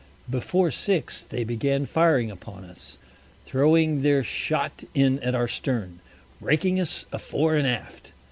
Before 0.27 0.71
Six, 0.71 1.27
they 1.27 1.43
began 1.43 1.85
firing 1.85 2.31
upon 2.31 2.63
us, 2.65 2.97
throwing 3.43 4.01
their 4.01 4.23
Shot 4.23 4.83
in 4.95 5.19
at 5.19 5.35
our 5.35 5.47
Stern, 5.47 5.99
raking 6.39 6.79
us 6.79 7.05
afore 7.11 7.55
and 7.55 7.67
aft. 7.67 8.11